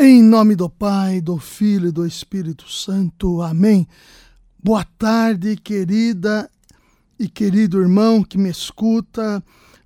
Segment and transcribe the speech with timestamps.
[0.00, 3.42] Em nome do Pai, do Filho e do Espírito Santo.
[3.42, 3.84] Amém.
[4.62, 6.48] Boa tarde, querida
[7.18, 9.42] e querido irmão que me escuta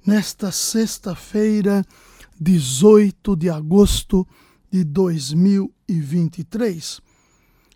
[0.06, 1.82] nesta sexta-feira,
[2.38, 4.28] 18 de agosto
[4.70, 7.00] de 2023.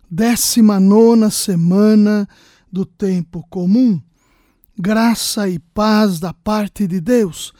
[0.07, 2.29] Décima nona semana
[2.71, 3.99] do tempo comum.
[4.77, 7.51] Graça e paz da parte de Deus,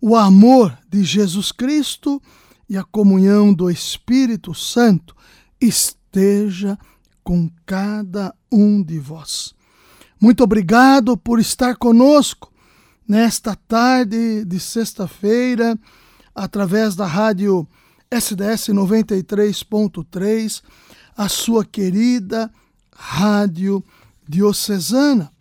[0.00, 2.22] o amor de Jesus Cristo
[2.70, 5.16] e a comunhão do Espírito Santo
[5.60, 6.78] esteja
[7.24, 9.52] com cada um de vós.
[10.20, 12.52] Muito obrigado por estar conosco
[13.08, 15.76] nesta tarde de sexta-feira,
[16.32, 17.66] através da rádio
[18.08, 20.62] SDS 93.3,
[21.16, 22.48] a sua querida
[22.94, 23.82] rádio
[24.28, 25.32] diocesana.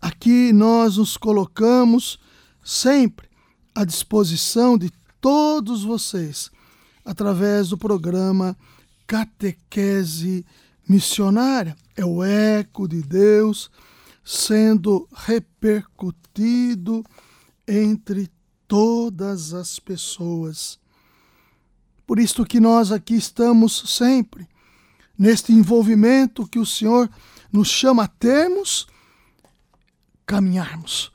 [0.00, 2.18] Aqui nós nos colocamos
[2.64, 3.28] sempre
[3.72, 4.90] à disposição de
[5.20, 6.50] todos vocês
[7.04, 8.56] através do programa
[9.06, 10.44] Catequese
[10.88, 11.76] Missionária.
[11.96, 13.70] É o eco de Deus
[14.24, 17.04] sendo repercutido
[17.66, 18.30] entre
[18.66, 20.78] todas as pessoas.
[22.06, 24.48] Por isso que nós aqui estamos sempre
[25.18, 27.10] neste envolvimento que o Senhor
[27.52, 28.86] nos chama a termos,
[30.24, 31.12] caminharmos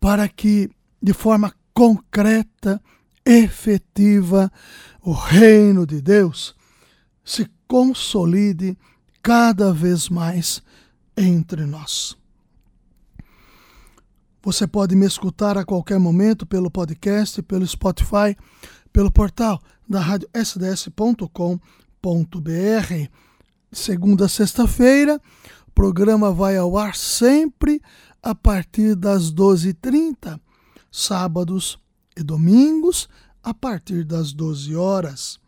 [0.00, 0.70] para que
[1.02, 2.82] de forma concreta
[3.26, 4.50] efetiva,
[5.02, 6.54] o reino de Deus
[7.24, 8.78] se consolide
[9.20, 10.62] cada vez mais
[11.16, 12.16] entre nós.
[14.42, 18.36] Você pode me escutar a qualquer momento pelo podcast, pelo Spotify,
[18.92, 21.58] pelo portal da rádio sds.com.br.
[23.72, 25.20] Segunda a sexta-feira,
[25.66, 27.82] o programa vai ao ar sempre
[28.22, 30.40] a partir das 12h30.
[30.92, 31.78] Sábados
[32.16, 33.08] e domingos,
[33.46, 35.38] a partir das 12 horas.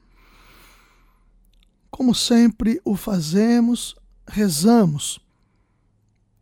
[1.90, 5.18] Como sempre o fazemos, rezamos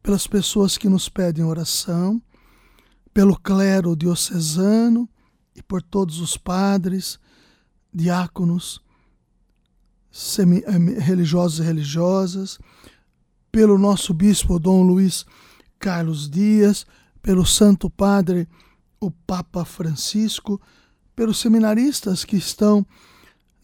[0.03, 2.21] pelas pessoas que nos pedem oração,
[3.15, 5.09] pelo clero diocesano
[5.55, 7.19] e por todos os padres,
[7.91, 8.83] diáconos,
[10.12, 12.59] eh, religiosos e religiosas,
[13.50, 15.25] pelo nosso bispo Dom Luiz
[15.78, 16.84] Carlos Dias,
[17.22, 18.47] pelo Santo Padre
[19.00, 20.61] o Papa Francisco,
[21.16, 22.87] pelos seminaristas que estão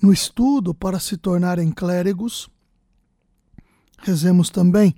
[0.03, 2.49] no estudo para se tornarem clérigos.
[3.99, 4.97] Rezemos também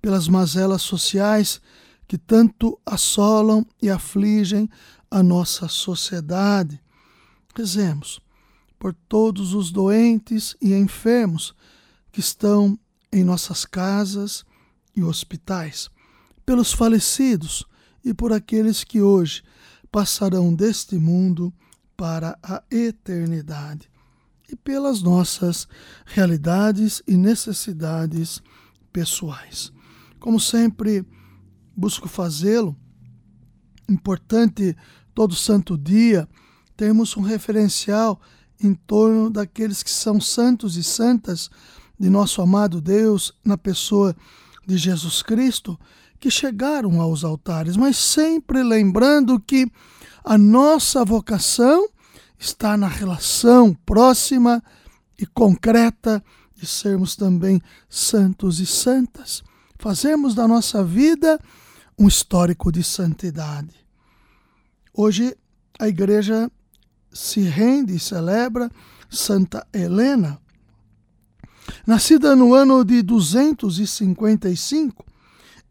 [0.00, 1.60] pelas mazelas sociais
[2.06, 4.70] que tanto assolam e afligem
[5.10, 6.80] a nossa sociedade.
[7.54, 8.20] Rezemos
[8.78, 11.52] por todos os doentes e enfermos
[12.12, 12.78] que estão
[13.12, 14.44] em nossas casas
[14.94, 15.90] e hospitais,
[16.46, 17.64] pelos falecidos
[18.04, 19.42] e por aqueles que hoje
[19.90, 21.52] passarão deste mundo
[21.98, 23.90] para a eternidade
[24.48, 25.66] e pelas nossas
[26.06, 28.40] realidades e necessidades
[28.92, 29.72] pessoais.
[30.20, 31.04] Como sempre,
[31.76, 32.76] busco fazê-lo.
[33.88, 34.76] Importante
[35.12, 36.28] todo santo dia
[36.76, 38.20] termos um referencial
[38.62, 41.50] em torno daqueles que são santos e santas
[41.98, 44.14] de nosso amado Deus na pessoa
[44.64, 45.76] de Jesus Cristo
[46.20, 49.70] que chegaram aos altares, mas sempre lembrando que
[50.24, 51.88] a nossa vocação
[52.38, 54.62] está na relação próxima
[55.18, 56.22] e concreta
[56.54, 59.42] de sermos também santos e santas.
[59.78, 61.40] Fazemos da nossa vida
[61.98, 63.74] um histórico de santidade.
[64.92, 65.36] Hoje
[65.78, 66.50] a igreja
[67.12, 68.70] se rende e celebra
[69.10, 70.40] Santa Helena.
[71.86, 75.04] Nascida no ano de 255,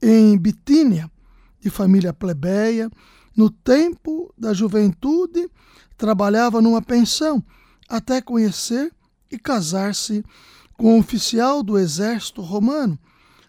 [0.02, 1.12] em Bitínia,
[1.60, 2.90] de família plebeia,
[3.38, 5.48] no tempo da juventude,
[5.96, 7.44] trabalhava numa pensão
[7.88, 8.92] até conhecer
[9.32, 10.26] e casar-se
[10.74, 12.98] com um oficial do exército romano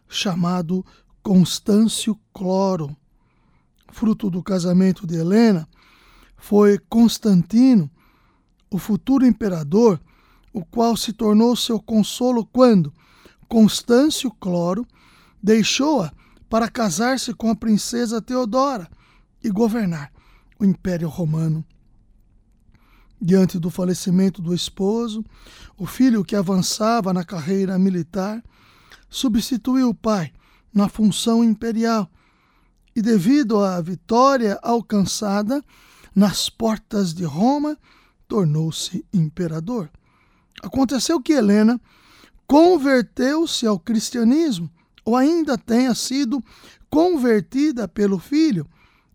[0.06, 0.84] chamado
[1.22, 2.94] Constâncio Cloro.
[3.90, 5.66] Fruto do casamento de Helena
[6.36, 7.90] foi Constantino,
[8.70, 9.98] o futuro imperador,
[10.52, 12.92] o qual se tornou seu consolo quando
[13.48, 14.86] Constâncio Cloro
[15.42, 16.12] deixou-a
[16.50, 18.88] para casar-se com a princesa Teodora
[19.43, 20.12] e governar
[20.58, 21.64] o Império Romano.
[23.20, 25.25] Diante do falecimento do esposo,
[25.76, 28.43] o filho que avançava na carreira militar
[29.08, 30.32] substituiu o pai
[30.73, 32.08] na função imperial
[32.94, 35.64] e, devido à vitória alcançada
[36.14, 37.76] nas portas de Roma,
[38.29, 39.90] tornou-se imperador.
[40.62, 41.81] Aconteceu que Helena
[42.46, 44.70] converteu-se ao cristianismo
[45.05, 46.43] ou ainda tenha sido
[46.90, 48.67] convertida pelo filho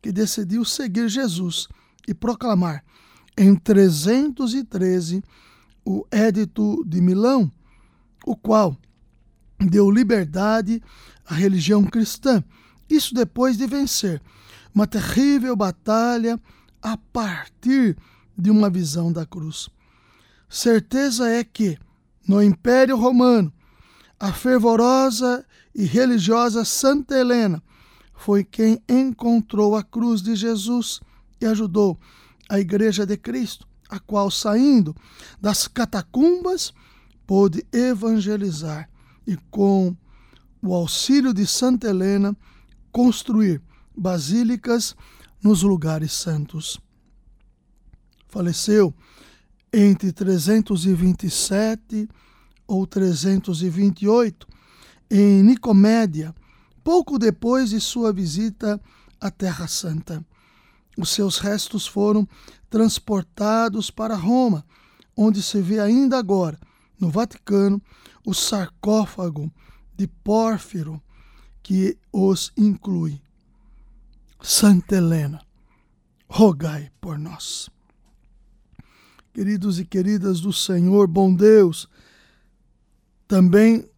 [0.03, 1.69] que decidiu seguir Jesus
[2.05, 2.83] e proclamar
[3.37, 5.23] em 313
[5.85, 7.49] o Édito de Milão,
[8.25, 8.77] o qual
[9.57, 10.83] deu liberdade
[11.25, 12.43] à religião cristã.
[12.89, 14.21] Isso depois de vencer
[14.75, 16.37] uma terrível batalha
[16.81, 17.97] a partir
[18.37, 19.69] de uma visão da cruz.
[20.49, 21.77] Certeza é que,
[22.27, 23.53] no Império Romano,
[24.19, 27.63] a fervorosa e religiosa Santa Helena
[28.13, 30.99] foi quem encontrou a cruz de Jesus
[31.41, 31.99] e ajudou
[32.49, 34.95] a Igreja de Cristo, a qual, saindo
[35.41, 36.73] das catacumbas,
[37.25, 38.89] pôde evangelizar
[39.25, 39.95] e, com
[40.61, 42.35] o auxílio de Santa Helena,
[42.91, 43.61] construir
[43.95, 44.95] basílicas
[45.41, 46.79] nos lugares santos.
[48.27, 48.93] Faleceu
[49.71, 52.07] entre 327
[52.67, 54.47] ou 328
[55.09, 56.33] em Nicomédia,
[56.83, 58.79] pouco depois de sua visita
[59.19, 60.23] à Terra Santa.
[60.97, 62.27] Os seus restos foram
[62.69, 64.65] transportados para Roma,
[65.15, 66.59] onde se vê ainda agora,
[66.99, 67.81] no Vaticano,
[68.25, 69.51] o sarcófago
[69.95, 71.01] de Pórfiro
[71.61, 73.21] que os inclui.
[74.41, 75.41] Santa Helena,
[76.27, 77.69] rogai por nós.
[79.33, 81.87] Queridos e queridas do Senhor, bom Deus,
[83.27, 83.89] também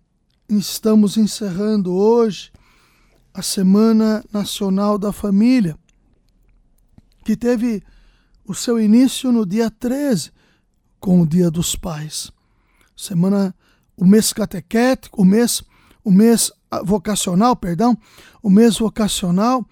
[0.47, 2.51] estamos encerrando hoje
[3.35, 5.77] a Semana Nacional da Família,
[7.25, 7.83] que teve
[8.47, 10.31] o seu início no dia 13,
[11.01, 12.31] com o Dia dos Pais.
[12.95, 13.53] Semana,
[13.97, 15.61] o mês catequético, o mês,
[16.01, 16.49] o mês
[16.85, 17.97] vocacional, perdão,
[18.41, 19.67] o mês vocacional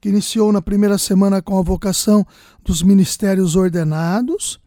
[0.00, 2.26] que iniciou na primeira semana com a vocação
[2.64, 4.58] dos ministérios ordenados,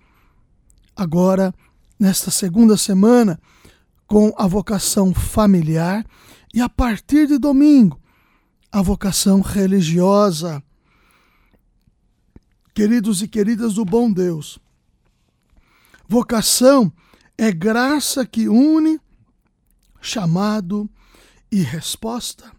[0.95, 1.51] agora,
[2.00, 3.39] nesta segunda semana,
[4.06, 6.06] com a vocação familiar
[6.53, 8.00] e a partir de domingo,
[8.71, 10.62] a vocação religiosa.
[12.73, 14.59] Queridos e queridas do bom Deus,
[16.07, 16.91] vocação
[17.38, 19.00] é graça que une
[20.01, 20.89] chamado
[21.51, 22.51] e resposta.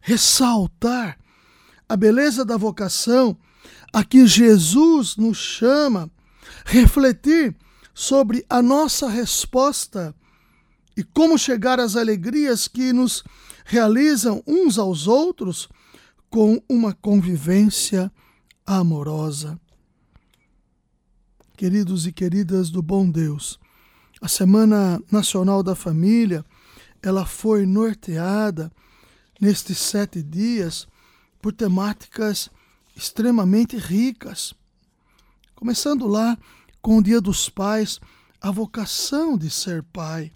[0.00, 1.18] Ressaltar
[1.88, 3.38] a beleza da vocação
[3.92, 6.10] a que Jesus nos chama,
[6.64, 7.56] refletir
[7.94, 10.14] sobre a nossa resposta
[10.96, 13.22] e como chegar às alegrias que nos
[13.64, 15.68] realizam uns aos outros
[16.30, 18.12] com uma convivência
[18.66, 19.58] amorosa.
[21.56, 23.58] Queridos e queridas do bom Deus,
[24.20, 26.44] a Semana Nacional da Família,
[27.02, 28.70] ela foi norteada
[29.40, 30.86] nestes sete dias
[31.40, 32.50] por temáticas
[32.96, 34.54] extremamente ricas.
[35.54, 36.36] Começando lá
[36.82, 38.00] com o Dia dos Pais,
[38.40, 40.32] a vocação de ser pai.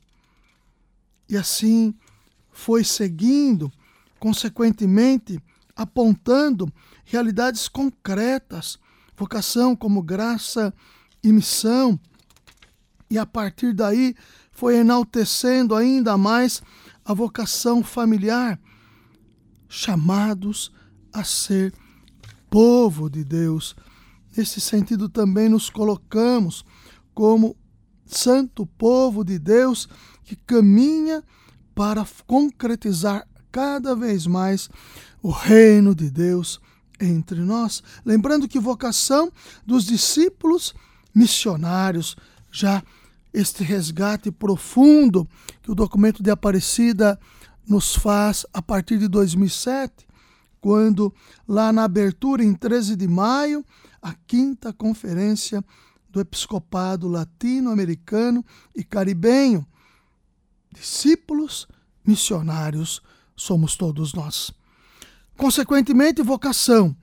[1.29, 1.95] E assim
[2.59, 3.71] foi seguindo,
[4.19, 5.41] consequentemente,
[5.77, 6.71] apontando
[7.05, 8.81] realidades concretas,
[9.17, 10.75] vocação como graça
[11.23, 11.99] e missão.
[13.09, 14.13] E a partir daí
[14.51, 16.61] foi enaltecendo ainda mais
[17.05, 18.61] a vocação familiar,
[19.69, 20.73] chamados
[21.13, 21.73] a ser
[22.51, 23.77] povo de Deus.
[24.37, 26.65] Nesse sentido, também nos colocamos
[27.15, 27.57] como
[28.05, 29.89] santo povo de Deus
[30.25, 31.23] que caminha
[31.79, 34.69] para concretizar cada vez mais
[35.23, 36.61] o reino de Deus
[37.01, 37.85] entre nós.
[38.05, 39.31] Lembrando que vocação
[39.65, 40.75] dos discípulos
[41.15, 42.17] missionários,
[42.51, 42.83] já
[43.33, 45.25] este resgate profundo
[45.63, 47.17] que o documento de Aparecida
[47.65, 50.05] nos faz a partir de 2007,
[50.61, 51.15] quando,
[51.47, 53.65] lá na abertura, em 13 de maio,
[54.03, 55.65] a quinta conferência
[56.11, 58.45] do Episcopado Latino-Americano
[58.75, 59.65] e Caribenho,
[60.73, 61.67] discípulos
[62.05, 63.03] missionários
[63.37, 64.53] somos todos nós.
[65.37, 66.97] Consequentemente, vocação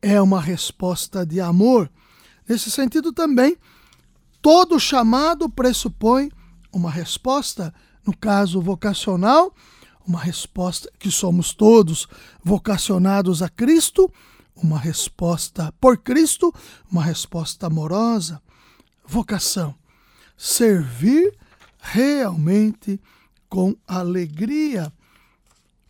[0.00, 1.90] é uma resposta de amor.
[2.48, 3.56] Nesse sentido, também,
[4.40, 6.30] todo chamado pressupõe
[6.72, 7.74] uma resposta,
[8.06, 9.54] no caso vocacional,
[10.06, 12.06] uma resposta que somos todos
[12.42, 14.12] vocacionados a Cristo,
[14.54, 16.52] uma resposta por Cristo,
[16.90, 18.40] uma resposta amorosa.
[19.06, 19.74] Vocação,
[20.36, 21.36] servir
[21.84, 23.00] realmente
[23.48, 24.92] com alegria.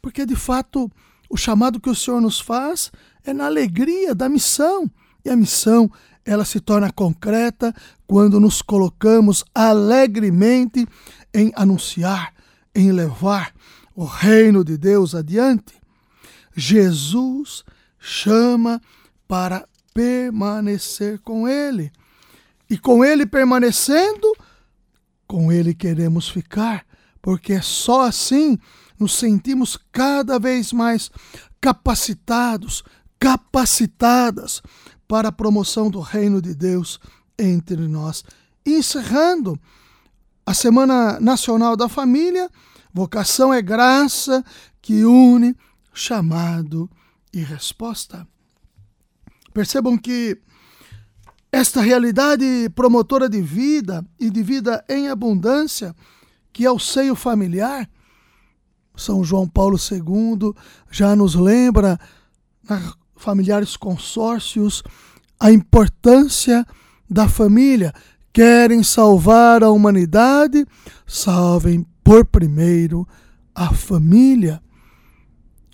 [0.02, 0.90] Porque de fato,
[1.30, 2.90] o chamado que o Senhor nos faz
[3.24, 4.90] é na alegria da missão.
[5.24, 5.90] E a missão,
[6.24, 7.74] ela se torna concreta
[8.06, 10.86] quando nos colocamos alegremente
[11.32, 12.34] em anunciar,
[12.74, 13.54] em levar
[13.94, 15.80] o reino de Deus adiante,
[16.56, 17.64] Jesus
[17.98, 18.80] chama
[19.28, 21.92] para permanecer com Ele.
[22.68, 24.33] E com Ele permanecendo,
[25.34, 26.86] com Ele queremos ficar,
[27.20, 28.56] porque é só assim
[28.96, 31.10] nos sentimos cada vez mais
[31.60, 32.84] capacitados,
[33.18, 34.62] capacitadas
[35.08, 37.00] para a promoção do reino de Deus
[37.36, 38.22] entre nós.
[38.64, 39.58] encerrando
[40.46, 42.48] a Semana Nacional da Família,
[42.92, 44.44] vocação é graça
[44.80, 45.56] que une
[45.92, 46.88] chamado
[47.32, 48.24] e resposta.
[49.52, 50.40] Percebam que
[51.54, 55.94] esta realidade promotora de vida e de vida em abundância,
[56.52, 57.88] que é o seio familiar,
[58.96, 60.52] São João Paulo II
[60.90, 61.96] já nos lembra,
[62.68, 64.82] na familiares consórcios,
[65.38, 66.66] a importância
[67.08, 67.92] da família.
[68.32, 70.66] Querem salvar a humanidade?
[71.06, 73.06] Salvem por primeiro
[73.54, 74.60] a família.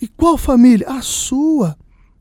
[0.01, 0.91] E qual família?
[0.91, 1.75] A sua,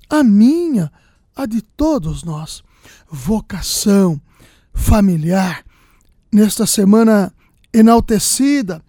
[0.10, 0.90] a minha,
[1.36, 2.64] a de todos nós.
[3.10, 4.22] Vocação
[4.74, 5.64] familiar.
[6.32, 7.34] Nesta semana
[7.74, 8.84] enaltecida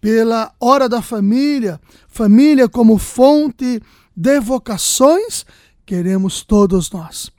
[0.00, 3.82] pela hora da família, família como fonte
[4.16, 5.44] de vocações,
[5.84, 7.30] queremos todos nós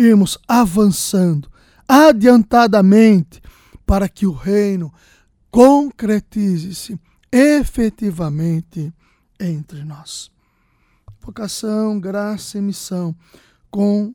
[0.00, 1.50] irmos avançando
[1.86, 3.42] adiantadamente
[3.84, 4.92] para que o reino
[5.50, 6.98] concretize-se
[7.32, 8.92] efetivamente
[9.38, 10.30] entre nós.
[11.20, 13.14] Vocação, graça e missão,
[13.70, 14.14] com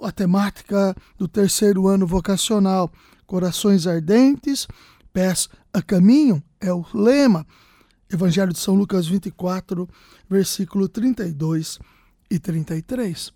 [0.00, 2.90] a temática do terceiro ano vocacional,
[3.26, 4.66] corações ardentes,
[5.12, 7.46] pés a caminho, é o lema.
[8.12, 9.88] Evangelho de São Lucas 24,
[10.28, 11.78] versículo 32
[12.30, 13.32] e 33.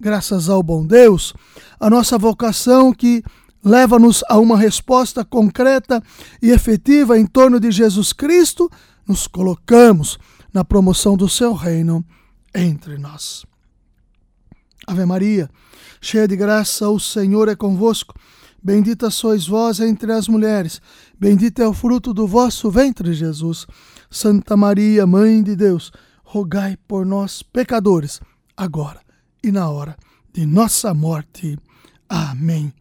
[0.00, 1.32] Graças ao bom Deus,
[1.78, 3.22] a nossa vocação que
[3.64, 6.02] leva-nos a uma resposta concreta
[6.42, 8.70] e efetiva em torno de Jesus Cristo,
[9.06, 10.18] nos colocamos
[10.52, 12.04] na promoção do seu reino
[12.54, 13.44] entre nós.
[14.86, 15.48] Ave Maria,
[16.00, 18.14] cheia de graça, o Senhor é convosco.
[18.62, 20.80] Bendita sois vós entre as mulheres,
[21.18, 23.66] bendito é o fruto do vosso ventre, Jesus.
[24.10, 28.20] Santa Maria, Mãe de Deus, rogai por nós, pecadores,
[28.56, 29.00] agora
[29.42, 29.96] e na hora
[30.32, 31.58] de nossa morte.
[32.08, 32.72] Amém.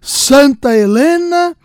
[0.00, 1.56] Santa Helena,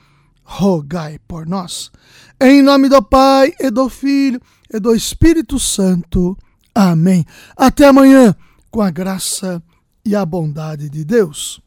[0.44, 1.91] rogai por nós.
[2.39, 4.39] Em nome do Pai, e do Filho,
[4.74, 6.38] e do Espírito Santo.
[6.74, 7.25] Amém.
[7.58, 8.36] Até amanhã,
[8.72, 9.62] com a graça
[10.08, 11.60] e a bondade de Deus.